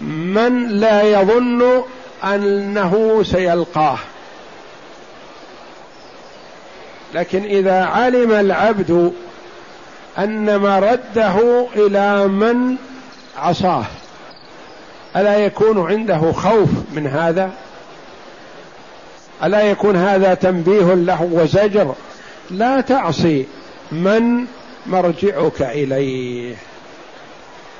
من 0.00 0.68
لا 0.68 1.02
يظن 1.02 1.82
أنه 2.24 3.22
سيلقاه. 3.22 3.98
لكن 7.14 7.44
إذا 7.44 7.84
علم 7.84 8.32
العبد 8.32 9.12
أن 10.18 10.60
مرده 10.60 11.66
إلى 11.76 12.26
من 12.26 12.76
عصاه 13.38 13.84
ألا 15.16 15.38
يكون 15.38 15.86
عنده 15.90 16.32
خوف 16.32 16.68
من 16.92 17.06
هذا؟ 17.06 17.50
ألا 19.44 19.60
يكون 19.62 19.96
هذا 19.96 20.34
تنبيه 20.34 20.94
له 20.94 21.28
وزجر؟ 21.32 21.94
لا 22.50 22.80
تعصي 22.80 23.46
من 23.92 24.46
مرجعك 24.86 25.62
إليه. 25.62 26.54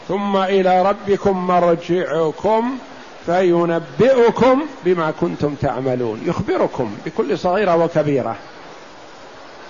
ثم 0.09 0.37
إلى 0.37 0.83
ربكم 0.83 1.47
مرجعكم 1.47 2.79
فينبئكم 3.27 4.67
بما 4.85 5.13
كنتم 5.21 5.55
تعملون. 5.55 6.23
يخبركم 6.27 6.97
بكل 7.07 7.39
صغيرة 7.39 7.77
وكبيرة. 7.77 8.37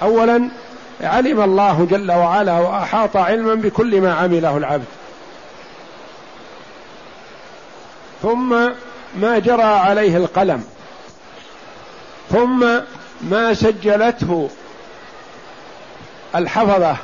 اولا 0.03 0.49
علم 1.01 1.41
الله 1.41 1.87
جل 1.91 2.13
وعلا 2.13 2.59
وأحاط 2.59 3.17
علما 3.17 3.55
بكل 3.55 4.01
ما 4.01 4.15
عمله 4.15 4.57
العبد. 4.57 4.85
ثم 8.23 8.71
ما 9.17 9.39
جرى 9.39 9.63
عليه 9.63 10.17
القلم. 10.17 10.65
ثم 12.33 12.67
ما 13.21 13.55
سجلته 13.55 14.51
الحفظة 16.37 16.97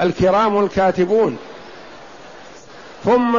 الكرام 0.00 0.64
الكاتبون. 0.64 1.38
ثم 3.04 3.38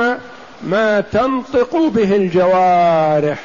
ما 0.63 1.01
تنطق 1.01 1.75
به 1.75 2.15
الجوارح 2.15 3.39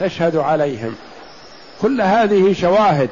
تشهد 0.00 0.36
عليهم. 0.36 0.94
كل 1.82 2.00
هذه 2.00 2.52
شواهد 2.52 3.10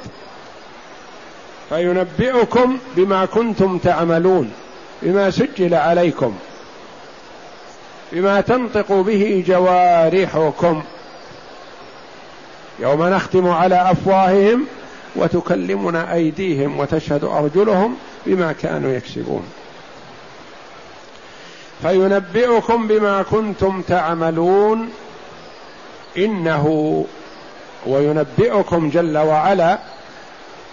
فينبئكم 1.69 2.79
بما 2.97 3.25
كنتم 3.25 3.79
تعملون 3.79 4.53
بما 5.03 5.31
سجل 5.31 5.75
عليكم 5.75 6.35
بما 8.13 8.41
تنطق 8.41 8.93
به 8.93 9.45
جوارحكم. 9.47 10.83
يوم 12.81 13.03
نختم 13.03 13.49
على 13.49 13.91
أفواههم 13.91 14.67
وتكلمنا 15.17 16.15
أيديهم 16.15 16.81
وتشهد 16.81 17.25
أرجلهم 17.25 17.97
بما 18.27 18.53
كانوا 18.53 18.93
يكسبون. 18.93 19.43
فينبئكم 21.83 22.89
بما 22.89 23.23
كنتم 23.23 23.83
تعملون 23.83 24.89
إنه 26.19 27.07
وينبئكم 27.87 28.91
جل 28.91 29.19
وعلا 29.19 29.79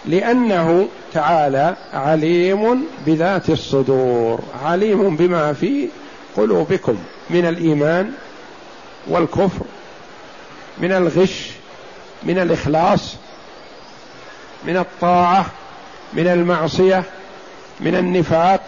لأنه 0.06 0.88
تعالى 1.13 1.76
عليم 1.93 2.84
بذات 3.06 3.50
الصدور 3.50 4.39
عليم 4.63 5.15
بما 5.15 5.54
في 5.54 5.88
قلوبكم 6.38 6.98
من 7.30 7.45
الإيمان 7.45 8.12
والكفر 9.08 9.65
من 10.78 10.91
الغش 10.91 11.50
من 12.24 12.39
الإخلاص 12.39 13.15
من 14.65 14.78
الطاعة 14.78 15.45
من 16.13 16.28
المعصية 16.28 17.04
من 17.80 17.95
النفاق 17.95 18.62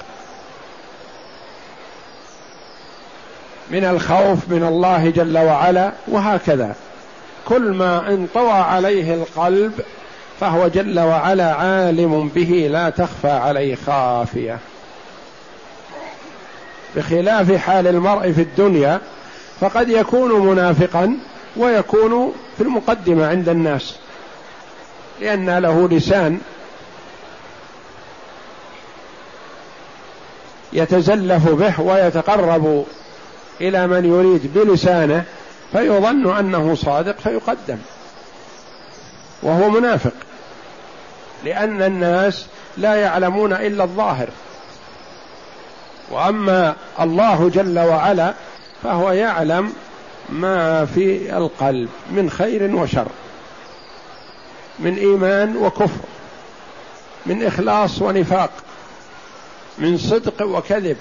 من 3.72 3.86
الخوف 3.86 4.38
من 4.48 4.64
الله 4.64 5.10
جل 5.10 5.38
وعلا 5.38 5.92
وهكذا. 6.08 6.76
كل 7.48 7.72
ما 7.72 8.10
انطوى 8.10 8.52
عليه 8.52 9.14
القلب 9.14 9.74
فهو 10.40 10.68
جل 10.68 11.00
وعلا 11.00 11.54
عالم 11.54 12.28
به 12.36 12.68
لا 12.72 12.90
تخفى 12.90 13.30
عليه 13.32 13.76
خافية. 13.76 14.60
بخلاف 16.96 17.56
حال 17.56 17.88
المرء 17.88 18.32
في 18.32 18.42
الدنيا 18.42 19.02
فقد 19.62 19.90
يكون 19.90 20.48
منافقا 20.48 21.18
ويكون 21.58 22.34
في 22.58 22.64
المقدمة 22.64 23.28
عند 23.28 23.50
الناس 23.50 23.96
لأن 25.22 25.58
له 25.58 25.88
لسان 25.88 26.40
يتزلف 30.74 31.50
به 31.50 31.82
ويتقرب 31.82 32.86
إلى 33.62 33.88
من 33.88 34.06
يريد 34.06 34.54
بلسانه 34.54 35.24
فيظن 35.72 36.38
أنه 36.38 36.76
صادق 36.76 37.20
فيقدم. 37.20 37.78
وهو 39.44 39.70
منافق. 39.70 40.14
لأن 41.46 41.82
الناس 41.82 42.46
لا 42.78 42.96
يعلمون 42.96 43.54
إلا 43.54 43.84
الظاهر. 43.84 44.30
وأما 46.12 46.76
الله 47.00 47.50
جل 47.54 47.80
وعلا 47.80 48.34
فهو 48.84 49.12
يعلم 49.12 49.74
ما 50.30 50.86
في 50.86 51.38
القلب 51.38 51.90
من 52.12 52.30
خير 52.30 52.76
وشر. 52.76 53.08
من 54.80 54.98
إيمان 54.98 55.58
وكفر. 55.58 56.06
من 57.26 57.46
إخلاص 57.46 58.02
ونفاق. 58.02 58.52
من 59.78 59.98
صدق 59.98 60.46
وكذب. 60.46 60.98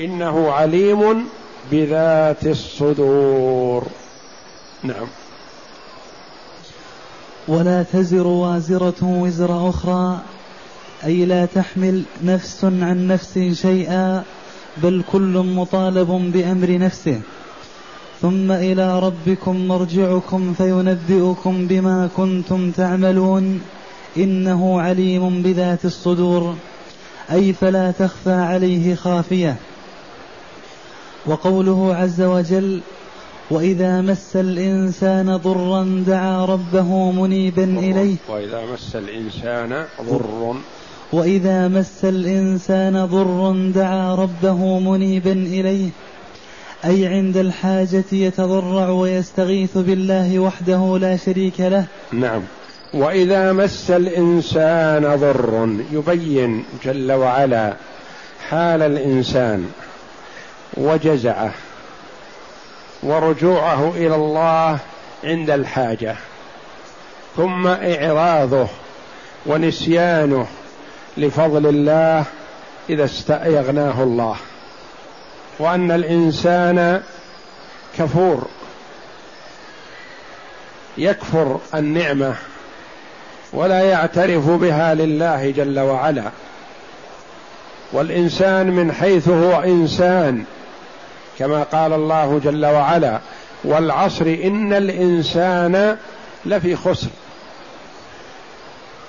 إنه 0.00 0.50
عليم 0.50 1.24
بذات 1.72 2.46
الصدور. 2.46 3.84
نعم. 4.82 5.06
ولا 7.48 7.82
تزر 7.82 8.26
وازرة 8.26 9.02
وزر 9.02 9.68
أخرى 9.68 10.20
أي 11.04 11.24
لا 11.24 11.46
تحمل 11.46 12.02
نفس 12.24 12.64
عن 12.64 13.06
نفس 13.08 13.38
شيئا 13.38 14.22
بل 14.82 15.02
كل 15.12 15.44
مطالب 15.56 16.30
بأمر 16.34 16.78
نفسه. 16.78 17.20
ثم 18.22 18.52
إلى 18.52 19.00
ربكم 19.00 19.68
مرجعكم 19.68 20.54
فينبئكم 20.54 21.66
بما 21.66 22.08
كنتم 22.16 22.70
تعملون 22.70 23.60
إنه 24.16 24.80
عليم 24.80 25.42
بذات 25.42 25.84
الصدور. 25.84 26.54
أي 27.32 27.52
فلا 27.52 27.90
تخفى 27.90 28.32
عليه 28.32 28.94
خافية. 28.94 29.56
وقوله 31.26 31.94
عز 31.94 32.22
وجل 32.22 32.80
وإذا 33.50 34.00
مس 34.00 34.36
الإنسان 34.36 35.36
ضرا 35.36 36.04
دعا 36.06 36.44
ربه 36.44 37.10
منيبا 37.10 37.64
إليه. 37.64 38.16
وإذا 38.28 38.62
مس 38.72 38.96
الإنسان 38.96 39.84
ضر. 40.02 40.56
وإذا 41.12 41.68
مس 41.68 42.04
الإنسان 42.04 43.06
ضر 43.06 43.70
دعا 43.74 44.14
ربه 44.14 44.78
منيبا 44.78 45.32
إليه. 45.32 45.88
أي 46.84 47.06
عند 47.06 47.36
الحاجة 47.36 48.04
يتضرع 48.12 48.88
ويستغيث 48.88 49.78
بالله 49.78 50.38
وحده 50.38 50.98
لا 50.98 51.16
شريك 51.16 51.60
له. 51.60 51.84
نعم. 52.12 52.42
وإذا 52.94 53.52
مس 53.52 53.90
الإنسان 53.90 55.16
ضر. 55.16 55.68
يبين 55.92 56.64
جل 56.84 57.12
وعلا 57.12 57.74
حال 58.48 58.82
الإنسان. 58.82 59.68
وجزعه 60.76 61.52
ورجوعه 63.02 63.92
إلى 63.96 64.14
الله 64.14 64.78
عند 65.24 65.50
الحاجة 65.50 66.16
ثم 67.36 67.66
إعراضه 67.66 68.66
ونسيانه 69.46 70.46
لفضل 71.16 71.66
الله 71.66 72.24
إذا 72.90 73.04
استأغناه 73.04 74.02
الله 74.02 74.36
وأن 75.58 75.90
الإنسان 75.90 77.02
كفور 77.98 78.46
يكفر 80.98 81.60
النعمة 81.74 82.34
ولا 83.52 83.80
يعترف 83.80 84.48
بها 84.50 84.94
لله 84.94 85.50
جل 85.50 85.80
وعلا 85.80 86.30
والإنسان 87.92 88.70
من 88.70 88.92
حيث 88.92 89.28
هو 89.28 89.62
إنسان 89.62 90.44
كما 91.38 91.62
قال 91.62 91.92
الله 91.92 92.40
جل 92.44 92.66
وعلا 92.66 93.18
والعصر 93.64 94.26
إن 94.44 94.72
الإنسان 94.72 95.96
لفي 96.46 96.76
خسر. 96.76 97.08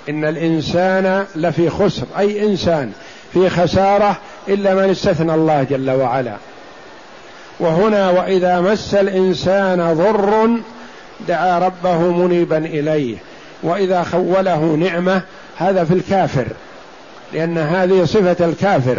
إن 0.08 0.24
الإنسان 0.24 1.26
لفي 1.36 1.70
خسر. 1.70 2.06
أي 2.18 2.46
إنسان 2.46 2.92
في 3.32 3.50
خسارة 3.50 4.16
إلا 4.48 4.74
من 4.74 4.90
استثنى 4.90 5.34
الله 5.34 5.62
جل 5.62 5.90
وعلا. 5.90 6.36
وهنا 7.60 8.10
وإذا 8.10 8.60
مس 8.60 8.94
الإنسان 8.94 9.94
ضر 9.94 10.50
دعا 11.28 11.58
ربه 11.58 11.98
منيبا 11.98 12.58
إليه. 12.58 13.16
وإذا 13.62 14.02
خوله 14.02 14.58
نعمة 14.64 15.22
هذا 15.56 15.84
في 15.84 15.94
الكافر 15.94 16.46
لأن 17.32 17.58
هذه 17.58 18.04
صفة 18.04 18.44
الكافر. 18.44 18.98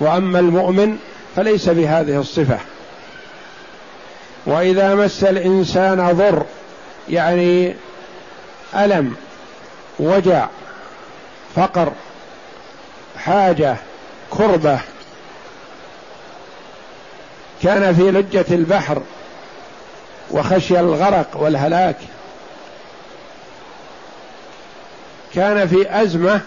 وأما 0.00 0.38
المؤمن 0.38 0.96
فليس 1.36 1.68
بهذه 1.68 2.20
الصفة. 2.20 2.58
وإذا 4.46 4.94
مس 4.94 5.24
الإنسان 5.24 6.12
ضر 6.12 6.46
يعني 7.08 7.74
ألم 8.74 9.16
وجع 9.98 10.46
فقر 11.56 11.92
حاجة 13.18 13.76
كربة 14.30 14.78
كان 17.62 17.94
في 17.94 18.02
لجة 18.02 18.44
البحر 18.50 19.02
وخشي 20.30 20.80
الغرق 20.80 21.26
والهلاك 21.34 21.96
كان 25.34 25.68
في 25.68 26.02
أزمة 26.02 26.40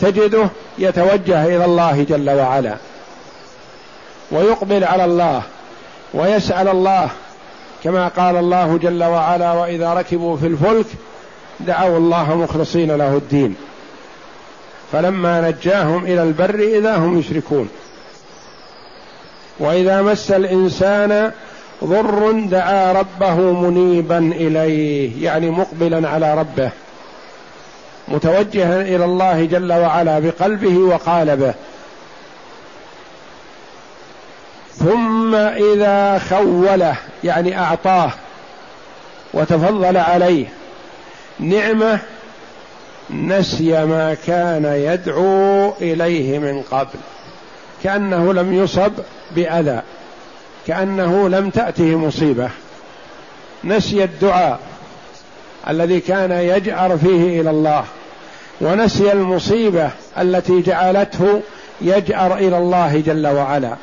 تجده 0.00 0.48
يتوجه 0.78 1.44
إلى 1.44 1.64
الله 1.64 2.06
جل 2.08 2.30
وعلا. 2.30 2.76
ويقبل 4.32 4.84
على 4.84 5.04
الله 5.04 5.42
ويسأل 6.14 6.68
الله 6.68 7.08
كما 7.84 8.08
قال 8.08 8.36
الله 8.36 8.78
جل 8.78 9.04
وعلا 9.04 9.52
وإذا 9.52 9.94
ركبوا 9.94 10.36
في 10.36 10.46
الفلك 10.46 10.86
دعوا 11.60 11.98
الله 11.98 12.34
مخلصين 12.34 12.96
له 12.96 13.16
الدين. 13.16 13.54
فلما 14.92 15.50
نجاهم 15.50 16.04
إلى 16.04 16.22
البر 16.22 16.60
إذا 16.78 16.96
هم 16.96 17.18
يشركون. 17.18 17.68
وإذا 19.58 20.02
مس 20.02 20.30
الإنسان 20.30 21.32
ضر 21.84 22.30
دعا 22.32 22.92
ربه 22.92 23.34
منيبا 23.34 24.18
إليه 24.18 25.24
يعني 25.24 25.50
مقبلا 25.50 26.08
على 26.08 26.34
ربه 26.34 26.70
متوجها 28.08 28.80
إلى 28.82 29.04
الله 29.04 29.44
جل 29.44 29.72
وعلا 29.72 30.18
بقلبه 30.18 30.78
وقالبه 30.78 31.54
ثم 34.82 35.34
إذا 35.34 36.18
خوله 36.18 36.96
يعني 37.24 37.58
أعطاه 37.58 38.10
وتفضل 39.34 39.96
عليه 39.96 40.46
نعمة 41.40 41.98
نسي 43.10 43.84
ما 43.84 44.16
كان 44.26 44.64
يدعو 44.64 45.72
إليه 45.80 46.38
من 46.38 46.62
قبل. 46.70 46.98
كأنه 47.84 48.32
لم 48.32 48.52
يصب 48.52 48.92
بأذى 49.30 49.82
كأنه 50.66 51.28
لم 51.28 51.50
تأته 51.50 51.96
مصيبة. 51.96 52.48
نسي 53.64 54.04
الدعاء 54.04 54.58
الذي 55.68 56.00
كان 56.00 56.32
يجأر 56.32 56.96
فيه 56.96 57.40
إلى 57.40 57.50
الله 57.50 57.84
ونسي 58.60 59.12
المصيبة 59.12 59.90
التي 60.18 60.62
جعلته 60.62 61.42
يجأر 61.80 62.34
إلى 62.36 62.58
الله 62.58 63.02
جل 63.06 63.26
وعلا. 63.26 63.76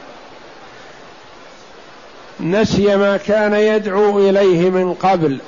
نسي 2.42 2.98
ما 2.98 3.18
كان 3.18 3.54
يدعو 3.54 4.30
إليه 4.30 4.70
من 4.70 4.94
قبل 4.94 5.40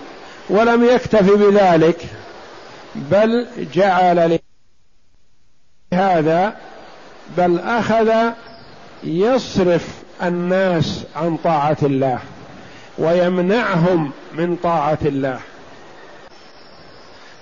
ولم 0.49 0.83
يكتف 0.83 1.31
بذلك 1.33 2.05
بل 2.95 3.47
جعل 3.73 4.39
هذا 5.93 6.55
بل 7.37 7.59
أخذ 7.59 8.31
يصرف 9.03 9.87
الناس 10.23 11.03
عن 11.15 11.37
طاعة 11.37 11.77
الله 11.83 12.19
ويمنعهم 12.97 14.11
من 14.33 14.55
طاعة 14.55 14.97
الله. 15.05 15.39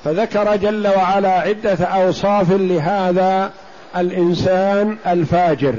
فذكر 0.04 0.56
جل 0.56 0.88
وعلا 0.88 1.32
عدة 1.32 1.86
أوصاف 1.86 2.52
لهذا 2.52 3.52
الإنسان 3.98 4.98
الفاجر. 5.08 5.76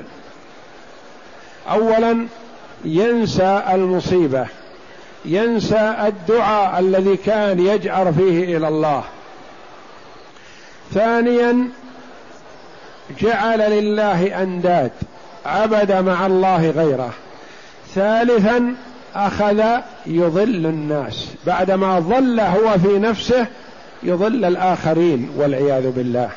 اولا 1.71 2.27
ينسى 2.85 3.63
المصيبة 3.73 4.47
ينسى 5.25 5.95
الدعاء 6.07 6.81
الذي 6.81 7.17
كان 7.17 7.67
يجأر 7.67 8.13
فيه 8.13 8.57
إلى 8.57 8.69
الله. 8.69 9.05
ثانيا 10.95 11.69
جعل 13.21 13.59
لله 13.59 14.43
أنداد 14.43 14.91
عبد 15.47 15.93
مع 15.93 16.27
الله 16.27 16.71
غيره. 16.71 17.11
ثالثا 17.95 18.75
أخذ 19.15 19.65
يضل 20.07 20.67
الناس. 20.67 21.29
بعدما 21.47 21.99
ضل 21.99 22.41
هو 22.41 22.79
في 22.79 22.99
نفسه 22.99 23.47
يضل 24.03 24.45
الآخرين 24.45 25.31
والعياذ 25.37 25.91
بالله. 25.91 26.31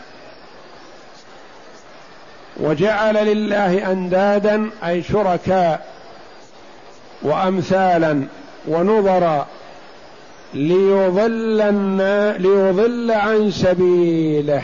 وجعل 2.60 3.16
لله 3.16 3.92
أندادا 3.92 4.70
أي 4.86 5.04
شركاء 5.04 5.93
وأمثالا 7.24 8.24
ونظرا 8.68 9.46
ليضل 10.54 11.58
ليضل 12.42 13.12
عن 13.12 13.52
سبيله. 13.52 14.64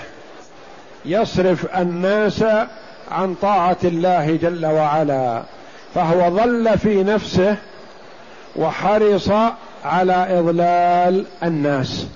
يصرف 1.06 1.78
الناس 1.78 2.44
عن 3.12 3.36
طاعة 3.42 3.78
الله 3.84 4.36
جل 4.42 4.66
وعلا. 4.66 5.44
فهو 5.96 6.30
ضل 6.30 6.78
في 6.78 7.04
نفسه 7.04 7.56
وحرص 8.56 9.30
على 9.86 10.40
إضلال 10.40 11.26
الناس. 11.44 12.08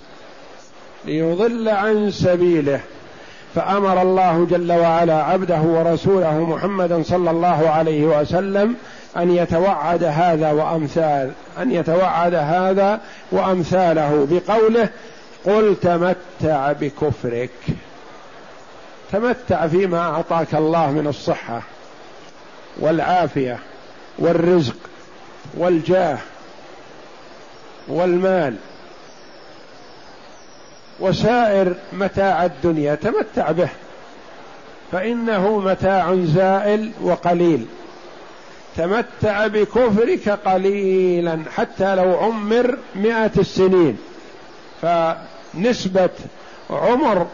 ليضل 1.05 1.69
عن 1.69 2.11
سبيله. 2.11 2.79
فأمر 3.55 4.01
الله 4.01 4.47
جل 4.51 4.71
وعلا 4.71 5.23
عبده 5.23 5.61
ورسوله 5.61 6.39
محمدا 6.39 7.03
صلى 7.03 7.31
الله 7.31 7.69
عليه 7.69 8.03
وسلم 8.03 8.75
أن 9.17 9.35
يتوعد 9.35 10.03
هذا 10.03 10.51
وأمثال 10.51 11.31
أن 11.59 11.71
يتوعد 11.71 12.33
هذا 12.33 12.99
وأمثاله 13.31 14.27
بقوله 14.31 14.89
قل 15.45 15.75
تمتع 15.81 16.71
بكفرك. 16.71 17.49
تمتع 19.11 19.67
فيما 19.67 19.99
أعطاك 19.99 20.55
الله 20.55 20.91
من 20.91 21.07
الصحة 21.07 21.61
والعافية 22.79 23.59
والرزق 24.19 24.75
والجاه 25.57 26.17
والمال 27.87 28.55
وسائر 30.99 31.75
متاع 31.93 32.45
الدنيا 32.45 32.95
تمتع 32.95 33.51
به. 33.51 33.69
فإنه 34.91 35.59
متاع 35.59 36.15
زائل 36.15 36.91
وقليل. 37.01 37.65
تمتع 38.77 39.47
بكفرك 39.47 40.29
قليلا 40.29 41.39
حتى 41.55 41.95
لو 41.95 42.17
عمر 42.17 42.77
مئة 42.95 43.31
السنين. 43.37 43.97
فنسبة 44.81 46.09
عمر 46.69 47.27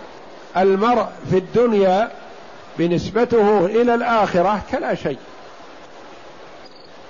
المرء 0.58 1.06
في 1.32 1.38
الدنيا 1.38 2.10
بنسبته 2.78 3.65
إلى 3.65 3.95
الآخرة 3.95 4.62
كلا 4.71 4.95
شيء. 4.95 5.17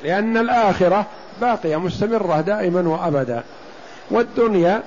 لأن 0.04 0.38
الآخرة 0.38 1.06
باقية 1.42 1.78
مستمرة 1.78 2.42
دائما 2.42 2.90
وأبدا. 2.90 3.44
والدنيا 4.12 4.84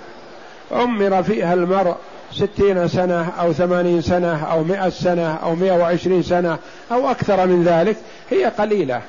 عمر 0.72 1.22
فيها 1.22 1.54
المرء 1.54 1.94
ستين 2.32 2.88
سنة 2.88 3.32
أو 3.40 3.52
ثمانين 3.52 4.02
سنة 4.02 4.44
أو 4.44 4.64
مئة 4.64 4.88
سنة 4.88 5.34
أو 5.34 5.54
مئة 5.54 5.72
وعشرين 5.72 6.22
سنة 6.22 6.58
أو 6.92 7.10
أكثر 7.10 7.46
من 7.46 7.64
ذلك 7.64 7.96
هي 8.30 8.44
قليلة. 8.44 9.00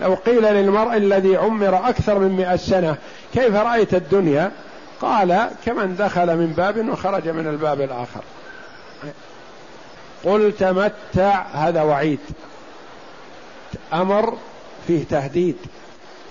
لو 0.00 0.14
قيل 0.14 0.42
للمرء 0.42 0.96
الذي 0.96 1.36
عمر 1.36 1.88
أكثر 1.88 2.18
من 2.18 2.28
مئة 2.28 2.56
سنة 2.56 2.96
كيف 3.34 3.54
رأيت 3.54 3.94
الدنيا؟ 3.94 4.52
قال 5.00 5.50
كمن 5.66 5.96
دخل 5.96 6.36
من 6.36 6.46
باب 6.46 6.88
وخرج 6.88 7.28
من 7.28 7.46
الباب 7.46 7.80
الآخر. 7.80 8.22
قل 10.24 10.52
تمتع 10.58 11.42
هذا 11.52 11.82
وعيد. 11.82 12.18
أمر 13.92 14.38
فيه 14.86 15.04
تهديد. 15.04 15.56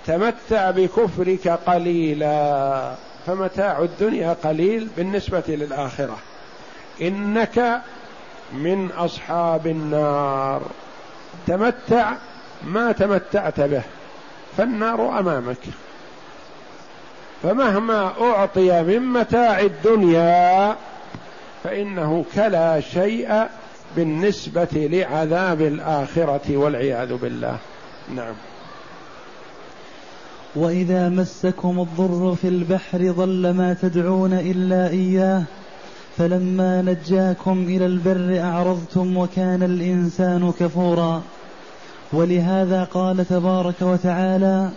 تمتع 0.06 0.70
بكفرك 0.70 1.48
قليلا 1.48 2.94
فمتاع 3.26 3.78
الدنيا 3.78 4.36
قليل 4.44 4.88
بالنسبة 4.96 5.42
للآخرة. 5.48 6.16
إنك 7.02 7.80
من 8.52 8.90
أصحاب 8.90 9.66
النار. 9.66 10.62
تمتع 11.46 12.12
ما 12.66 12.92
تمتعت 12.92 13.60
به 13.60 13.82
فالنار 14.56 15.18
أمامك. 15.18 15.58
فمهما 17.42 18.12
أعطي 18.20 18.82
من 18.82 19.00
متاع 19.00 19.60
الدنيا 19.60 20.76
فإنه 21.64 22.24
كلا 22.34 22.80
شيء 22.80 23.46
بالنسبة 23.96 24.68
لعذاب 24.74 25.60
الآخرة 25.60 26.56
والعياذ 26.56 27.14
بالله. 27.14 27.56
نعم. 28.14 28.34
وإذا 30.56 31.08
مسكم 31.08 31.80
الضر 31.80 32.34
في 32.34 32.48
البحر 32.48 33.10
ضل 33.10 33.50
ما 33.50 33.76
تدعون 33.82 34.32
إلا 34.32 34.88
إياه 34.88 35.42
فلما 36.18 36.82
نجاكم 36.82 37.64
إلى 37.68 37.86
البر 37.86 38.40
أعرضتم 38.40 39.16
وكان 39.16 39.62
الإنسان 39.62 40.52
كفورا. 40.60 41.22
ولهذا 42.12 42.84
قال 42.84 43.28
تبارك 43.28 43.82
وتعالى 43.82 44.70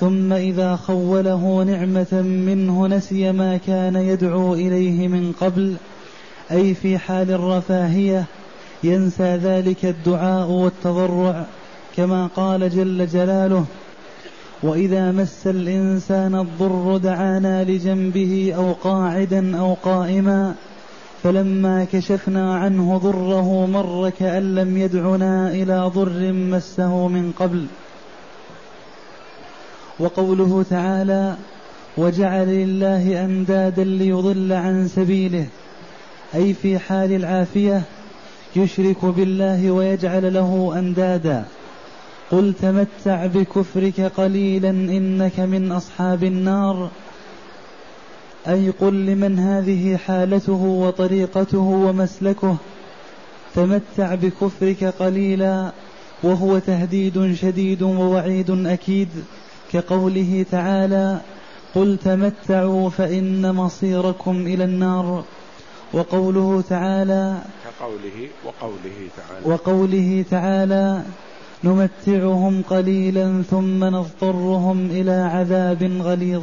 ثم 0.00 0.32
إذا 0.32 0.76
خوله 0.76 1.62
نعمة 1.62 2.22
منه 2.22 2.86
نسي 2.86 3.32
ما 3.32 3.56
كان 3.56 3.96
يدعو 3.96 4.54
إليه 4.54 5.08
من 5.08 5.32
قبل 5.40 5.74
أي 6.50 6.74
في 6.74 6.98
حال 6.98 7.30
الرفاهية 7.30 8.24
ينسى 8.84 9.36
ذلك 9.36 9.84
الدعاء 9.84 10.50
والتضرع 10.50 11.44
كما 11.96 12.26
قال 12.26 12.70
جل 12.70 13.06
جلاله 13.06 13.64
وإذا 14.62 15.12
مس 15.12 15.46
الإنسان 15.46 16.34
الضر 16.34 16.96
دعانا 16.96 17.64
لجنبه 17.64 18.52
أو 18.56 18.72
قاعدا 18.72 19.58
أو 19.58 19.74
قائما 19.74 20.54
فلما 21.24 21.86
كشفنا 21.92 22.54
عنه 22.54 22.98
ضره 22.98 23.66
مر 23.66 24.10
كأن 24.10 24.54
لم 24.54 24.76
يدعنا 24.76 25.50
إلى 25.50 25.90
ضر 25.94 26.32
مسه 26.32 27.08
من 27.08 27.32
قبل. 27.32 27.66
وقوله 29.98 30.64
تعالى 30.70 31.36
وجعل 31.96 32.48
لله 32.48 33.24
أندادا 33.24 33.84
ليضل 33.84 34.52
عن 34.52 34.88
سبيله 34.88 35.46
أي 36.34 36.54
في 36.54 36.78
حال 36.78 37.12
العافية 37.12 37.82
يشرك 38.56 39.04
بالله 39.04 39.70
ويجعل 39.70 40.34
له 40.34 40.72
أندادا. 40.78 41.44
قل 42.30 42.54
تمتع 42.62 43.26
بكفرك 43.26 44.00
قليلا 44.00 44.70
إنك 44.70 45.40
من 45.40 45.72
أصحاب 45.72 46.24
النار. 46.24 46.90
أي 48.48 48.70
قل 48.70 49.06
لمن 49.06 49.38
هذه 49.38 49.96
حالته 49.96 50.62
وطريقته 50.62 51.58
ومسلكه 51.58 52.56
تمتع 53.54 54.14
بكفرك 54.14 54.84
قليلا 54.84 55.72
وهو 56.22 56.58
تهديد 56.58 57.34
شديد 57.34 57.82
ووعيد 57.82 58.66
أكيد 58.66 59.08
كقوله 59.72 60.46
تعالى 60.50 61.20
قل 61.74 61.98
تمتعوا 62.04 62.90
فإن 62.90 63.54
مصيركم 63.54 64.46
إلى 64.46 64.64
النار. 64.64 65.24
وقوله 65.92 66.64
تعالى 66.68 67.38
كقوله 67.64 68.28
وقوله 68.44 69.08
تعالى. 69.16 69.54
وقوله 69.54 70.24
تعالى 70.30 71.02
نمتعهم 71.64 72.62
قليلا 72.62 73.42
ثم 73.50 73.84
نضطرهم 73.84 74.86
إلى 74.90 75.12
عذاب 75.12 75.82
غليظ. 76.02 76.42